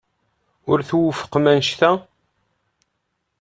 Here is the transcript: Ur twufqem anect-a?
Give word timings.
Ur 0.71 0.79
twufqem 0.89 1.45
anect-a? 1.51 1.91